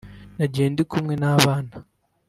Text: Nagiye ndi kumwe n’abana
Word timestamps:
Nagiye 0.37 0.67
ndi 0.71 0.83
kumwe 0.91 1.13
n’abana 1.21 1.73